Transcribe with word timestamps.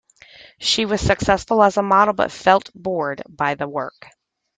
She 0.59 0.85
was 0.85 0.99
successful 0.99 1.61
as 1.61 1.77
a 1.77 1.83
model 1.83 2.15
but 2.15 2.31
felt 2.31 2.71
bored 2.73 3.21
by 3.29 3.53
the 3.53 3.67
work. 3.67 4.07